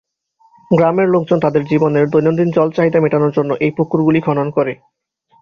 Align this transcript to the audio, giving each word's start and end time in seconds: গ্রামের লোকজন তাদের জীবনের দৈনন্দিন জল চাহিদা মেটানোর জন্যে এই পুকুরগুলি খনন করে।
গ্রামের 0.71 1.07
লোকজন 1.09 1.37
তাদের 1.41 1.63
জীবনের 1.65 2.05
দৈনন্দিন 2.07 2.49
জল 2.51 2.69
চাহিদা 2.71 2.99
মেটানোর 3.01 3.35
জন্যে 3.37 3.55
এই 3.65 3.71
পুকুরগুলি 3.77 4.19
খনন 4.21 4.47
করে। 4.57 4.73